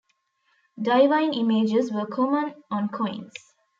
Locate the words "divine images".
0.81-1.91